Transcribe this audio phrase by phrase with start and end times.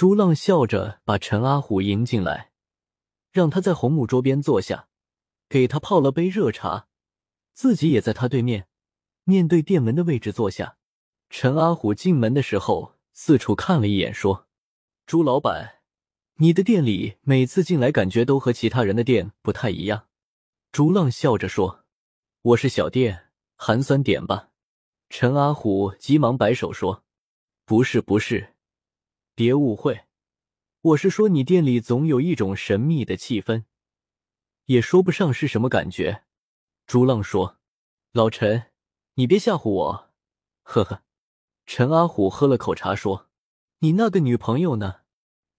[0.00, 2.52] 朱浪笑着把陈阿虎迎进来，
[3.30, 4.88] 让他在红木桌边坐下，
[5.46, 6.86] 给他泡了杯热茶，
[7.52, 8.66] 自己也在他对面，
[9.24, 10.78] 面对店门的位置坐下。
[11.28, 14.48] 陈阿虎进门的时候，四处看了一眼，说
[15.04, 15.82] ：“朱老板，
[16.36, 20.06] 你的店里每次进来感觉都和其他人的店不太一样。”
[20.72, 21.84] 朱浪笑着说
[22.40, 24.48] ：“我是小店，寒酸点吧。”
[25.10, 27.04] 陈阿虎急忙摆手说
[27.66, 28.54] ：“不是，不是，
[29.40, 30.04] 别误会，
[30.82, 33.64] 我是说你店里总有一种神秘的气氛，
[34.66, 36.24] 也说不上是什么感觉。”
[36.86, 37.56] 朱浪说
[38.12, 38.64] ：“老陈，
[39.14, 40.10] 你别吓唬我。”
[40.60, 41.02] 呵呵。
[41.64, 43.30] 陈阿虎喝了口茶说
[43.80, 44.96] ：“你那个女朋友呢？”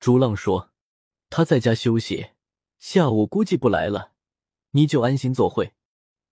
[0.00, 0.72] 朱浪说
[1.30, 2.30] ：“她在家休息，
[2.80, 4.10] 下午估计不来了，
[4.72, 5.74] 你就安心做会。”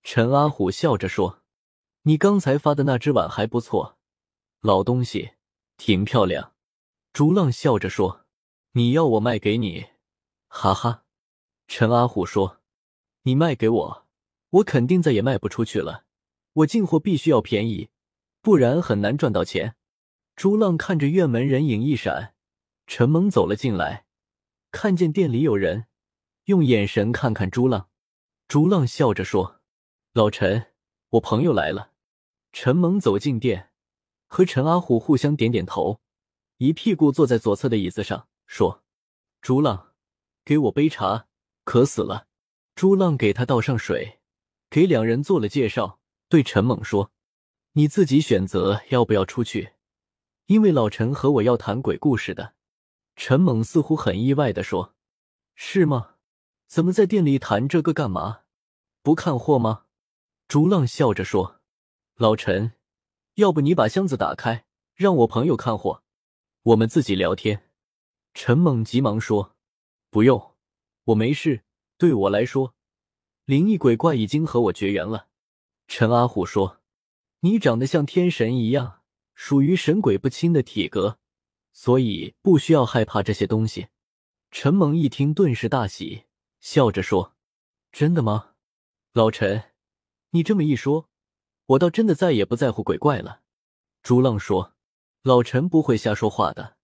[0.02, 1.44] 陈阿虎笑着说。
[2.02, 3.98] 你刚才发的那只碗还不错，
[4.62, 5.34] 老东西，
[5.76, 6.55] 挺漂亮。
[7.16, 8.26] 朱浪笑着说
[8.76, 9.86] ：“你要我卖给你？”
[10.48, 11.04] 哈哈。
[11.66, 12.60] 陈阿虎说
[13.24, 14.06] ：“你卖给我，
[14.50, 16.04] 我肯定再也卖不出去了。
[16.52, 17.88] 我进货必须要便宜，
[18.42, 19.76] 不然很难赚到钱。”
[20.36, 22.34] 朱浪看着院门人影一闪，
[22.86, 24.04] 陈猛走了进来，
[24.70, 25.86] 看见店里有人，
[26.44, 27.88] 用眼神看看朱浪。
[28.46, 29.62] 朱浪笑着说
[30.12, 30.74] ：“老陈，
[31.08, 31.92] 我朋友来了。”
[32.52, 33.70] 陈猛走进店，
[34.26, 36.02] 和陈阿虎互相点点头，
[36.58, 38.82] 一屁股坐在左侧的椅子上，说
[39.42, 39.92] ：“朱浪，
[40.44, 41.26] 给我杯茶，
[41.64, 42.26] 渴死了。”
[42.74, 44.20] 朱浪给他倒上水，
[44.70, 47.10] 给两人做了介绍，对陈猛说
[47.72, 49.72] ：“你自己选择要不要出去，
[50.46, 52.54] 因为老陈和我要谈鬼故事的。”
[53.16, 54.94] 陈猛似乎很意外的说
[55.54, 56.16] ：“是吗？
[56.66, 58.40] 怎么在店里谈这个干嘛？
[59.02, 59.84] 不看货吗？”
[60.48, 61.60] 朱浪笑着说。
[62.16, 62.72] 老陈，
[63.34, 66.02] 要不你把箱子打开，让我朋友看货，
[66.66, 67.70] 我们自己聊天。
[68.34, 69.54] 陈猛急忙说
[70.10, 70.56] ：“不用，
[71.04, 71.62] 我没事。
[71.96, 72.74] 对我来说，
[73.44, 75.28] 灵异鬼怪已经和我绝缘了。”
[75.86, 76.80] 陈阿虎说
[77.40, 79.02] ：“你长得像天神一样，
[79.36, 81.20] 属于神鬼不侵的体格，
[81.72, 83.86] 所以不需要害怕这些东西。”
[84.50, 86.24] 陈猛一听，顿时大喜，
[86.58, 87.36] 笑着说
[87.92, 88.54] ：“真的吗？
[89.12, 89.70] 老陈，
[90.30, 91.08] 你这么一说。”
[91.66, 93.42] 我倒真的再也不在乎鬼怪了，
[94.02, 94.74] 朱浪说
[95.26, 96.76] ：“老陈不会瞎说话的。”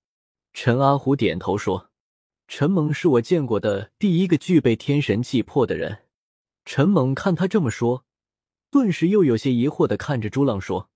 [0.53, 1.93] 陈阿虎点头说
[2.49, 6.07] ：“陈猛是我见过的第一个具备天神气魄的人。”
[6.67, 8.05] 陈猛看他这么说，
[8.69, 10.91] 顿时又有些疑惑的看着朱浪说：“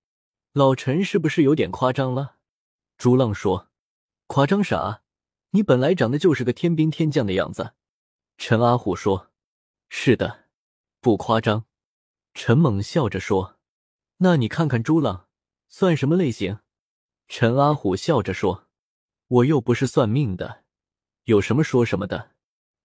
[0.54, 2.34] 老陈是不是有点夸张了？”
[2.98, 3.68] 朱浪说
[4.26, 5.02] ：“夸张啥？
[5.50, 7.74] 你本来长得就是个天兵天将的样子。”
[8.36, 9.30] 陈阿虎说
[9.88, 10.46] ：“是的，
[11.00, 11.66] 不夸张。”
[12.34, 13.56] 陈猛笑着说。
[14.16, 15.28] 那你看看朱浪
[15.68, 16.58] 算什么类型？
[17.28, 18.66] 陈阿虎笑着说
[19.28, 20.64] ：“我又不是算命的，
[21.25, 22.31] 有什么说什么的。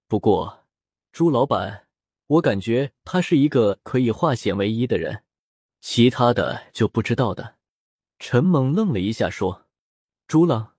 [0.08, 0.66] 不过
[1.12, 1.88] 朱老板，
[2.28, 5.24] 我感觉他是一个可以化险为夷的人，
[5.80, 7.58] 其他的就不知道的。”
[8.20, 9.68] 陈猛愣了一下说
[10.28, 10.76] ：“朱浪，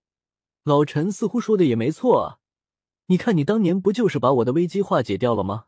[0.65, 2.39] 老陈似乎说的也没错啊。
[3.06, 5.67] 你看你当年不就是把我的危机化解掉了吗？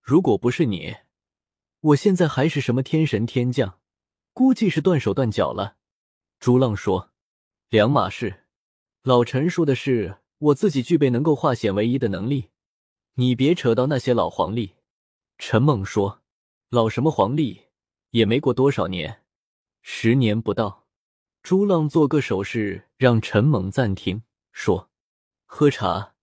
[0.00, 0.96] 如果不是你，
[1.80, 3.78] 我现在还是什么天神天将？”
[4.32, 5.76] 估计是断手断脚了，
[6.38, 7.10] 朱浪说
[7.70, 8.44] ：“两码事。
[9.02, 12.48] 老陈说的是我自己具备能够化险为夷的能力，
[13.14, 14.76] 你别扯到那些老黄历。”
[15.36, 16.22] 陈猛说
[16.70, 17.66] ：“老什么黄历，
[18.10, 19.22] 也没过多少年，
[19.82, 20.86] 十年不到。”
[21.42, 24.90] 朱浪做个手势，让陈猛暂停，说
[25.44, 26.14] ：“喝茶，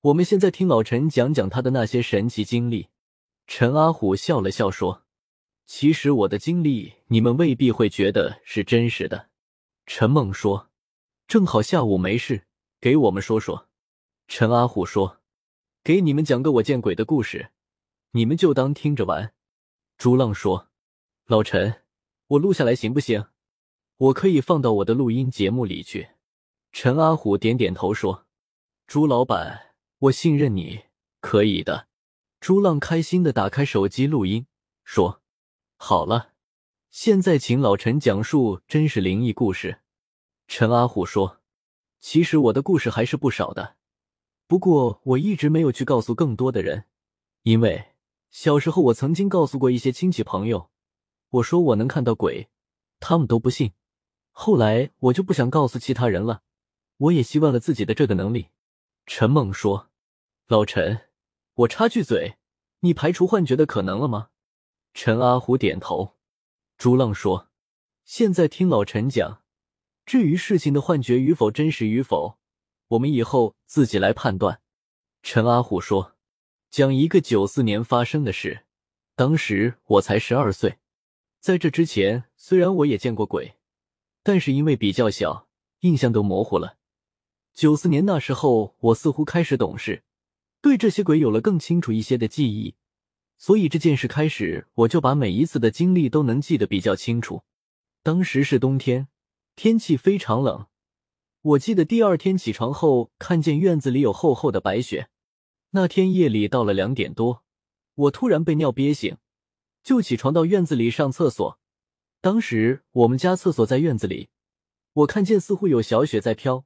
[0.00, 2.88] 我们现在听老陈讲讲他的那些神奇经历。”
[3.46, 5.04] 陈阿虎笑了笑说。
[5.66, 9.28] 其实我的经历，你们未必会觉得是真实的。
[9.84, 10.70] 陈梦说
[11.28, 12.46] ：“正好下午没事，
[12.80, 13.68] 给我们说说。”
[14.28, 15.20] 陈阿虎说
[15.82, 17.50] ：“给你们讲个我见鬼的故事，
[18.12, 19.34] 你们就当听着玩。”
[19.98, 20.68] 朱浪说
[21.26, 21.82] ：“老陈，
[22.28, 23.26] 我录下来行不行？
[23.96, 26.10] 我可以放到我的录音节目里去。”
[26.72, 28.26] 陈阿虎点点头说
[28.86, 30.84] ：“朱老板，我信任你，
[31.20, 31.88] 可以的。”
[32.38, 34.46] 朱浪开心的打开手机录音，
[34.84, 35.22] 说。
[35.78, 36.32] 好了，
[36.90, 39.80] 现在请老陈讲述真实灵异故事。
[40.48, 41.40] 陈阿虎说
[42.00, 43.76] ：“其实我的故事还是不少的，
[44.46, 46.84] 不过我一直没有去告诉更多的人，
[47.42, 47.92] 因为
[48.30, 50.70] 小时候我曾经告诉过一些亲戚朋友，
[51.30, 52.48] 我说我能看到鬼，
[53.00, 53.72] 他们都不信。
[54.30, 56.42] 后来我就不想告诉其他人了，
[56.98, 58.48] 我也希望了自己的这个能力。”
[59.06, 59.90] 陈猛说
[60.46, 61.08] ：“老陈，
[61.54, 62.36] 我插句嘴，
[62.80, 64.30] 你排除幻觉的可能了吗？”
[64.94, 66.16] 陈阿虎点头，
[66.78, 67.48] 朱浪说
[68.04, 69.42] ：“现在听老陈讲，
[70.06, 72.38] 至于事情的幻觉与否、真实与否，
[72.86, 74.60] 我们以后自己来判断。
[75.20, 76.14] 陈阿虎说
[76.70, 78.66] ：“讲一个九四年发生的事，
[79.16, 80.78] 当时我才十二岁，
[81.40, 83.56] 在这之前，虽然我也见过鬼，
[84.22, 85.48] 但是因为比较小，
[85.80, 86.76] 印象都模糊了。
[87.52, 90.04] 九四年那时候，我似乎开始懂事，
[90.60, 92.76] 对这些鬼有了更清楚一些的记忆。”
[93.38, 97.42] 所以这件事开始，我就把每一次的经历都能记得比较清楚。
[98.04, 99.08] 当时是冬天，
[99.56, 100.66] 天气非常冷。
[101.40, 105.08] 我记得第二天起床后，看见院子里有厚厚的白雪。
[105.70, 107.42] 那天夜里到了两点多，
[107.94, 109.16] 我突然被尿憋醒，
[109.82, 111.58] 就起床到院子里上厕所。
[112.20, 114.28] 当时我们家厕所在院子里，
[114.92, 116.64] 我看见似乎有小雪在飘。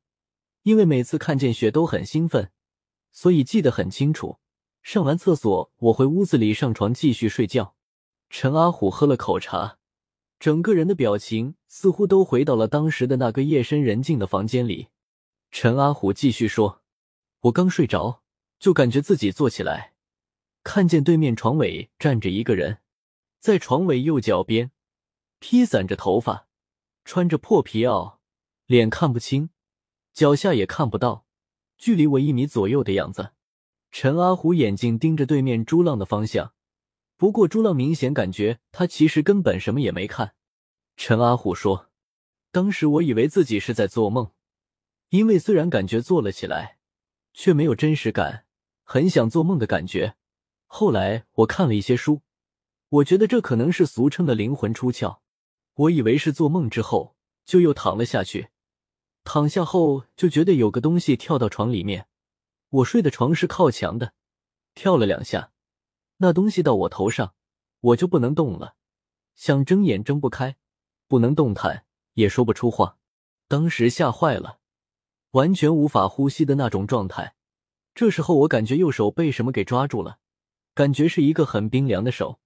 [0.62, 2.50] 因为每次看见雪都很兴奋，
[3.12, 4.38] 所以记得很清楚。
[4.82, 7.76] 上完厕所，我回屋子里上床继续睡觉。
[8.28, 9.78] 陈阿虎喝了口茶，
[10.40, 14.88] 整个人的表情似乎都回到了当时的那个夜深人静的房间里。
[15.50, 16.80] 陈阿虎继续说
[17.42, 18.22] ：“我刚睡着，
[18.58, 19.92] 就感觉自己坐起来，
[20.64, 22.78] 看见对面床尾站着一个人，
[23.38, 24.70] 在床尾右脚边，
[25.40, 26.48] 披散着头发，
[27.04, 28.14] 穿着破皮袄，
[28.64, 29.50] 脸看不清，
[30.14, 31.26] 脚下也看不到，
[31.76, 33.32] 距离我一米左右的样子。”
[33.92, 36.54] 陈阿虎眼睛盯着对面朱浪的方向，
[37.20, 40.32] 不过朱浪明显感觉他其实根本什么也没看。
[40.96, 41.90] 陈阿虎说
[42.50, 44.30] ：“当时我以为自己是在做梦，
[45.10, 46.78] 因为虽然感觉坐了起来，
[47.34, 48.46] 却没有真实感，
[48.84, 50.16] 很想做梦的感觉。
[50.66, 52.22] 后来我看了一些书，
[52.88, 55.18] 我觉得这可能是俗称的灵魂出窍。
[55.74, 57.14] 我以为是做梦之后，
[57.44, 58.48] 就又躺了下去。
[59.24, 62.08] 躺下后就觉得有个东西跳到床里面。”
[62.80, 64.14] 我睡的床是靠墙的，
[64.72, 65.52] 跳了两下，
[66.22, 67.34] 那东西到我头上，
[67.80, 68.74] 我就不能动了，
[69.34, 70.56] 想睁眼睁不开，
[71.08, 72.98] 不能动弹，也说不出话。
[73.48, 74.58] 当时吓坏了，
[75.30, 77.34] 完全无法呼吸的那种状态。
[77.94, 80.18] 这时候我感觉右手被什么给抓住了，
[80.74, 82.38] 感觉是一个很冰凉的手。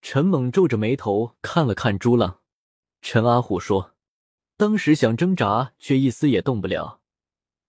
[0.00, 2.40] 陈猛皱着眉头看了看朱浪，
[3.02, 3.94] 陈阿虎说
[4.56, 7.02] ：“当时想挣扎，却一丝也动不了。”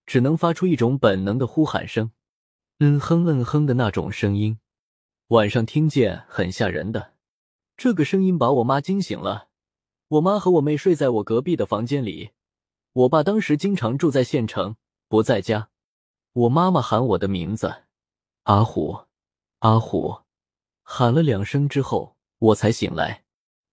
[0.07, 2.12] 只能发出一种本能的呼喊声，
[2.80, 4.57] 嗯哼嗯哼的那种声音，
[5.31, 7.13] 晚上听见很吓人的。
[7.78, 9.48] 这个声音把我妈惊醒了。
[10.10, 12.31] 我妈和我妹睡在我隔壁的房间里。
[12.92, 14.75] 我爸当时经常住在县城，
[15.07, 15.69] 不在家。
[16.33, 17.83] 我妈妈喊我的名字，
[18.44, 19.06] 阿虎，
[19.60, 20.24] 阿虎，
[20.83, 23.24] 喊了两声之后，我才醒来。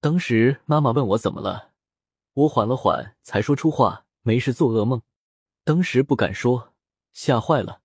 [0.00, 1.72] 当时妈妈问我怎么了，
[2.34, 5.02] 我缓了缓，才说出话：没事，做噩梦。
[5.64, 6.72] 当时不敢说，
[7.12, 7.81] 吓坏了。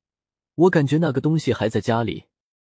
[0.53, 2.25] 我感觉那个东西还在家里，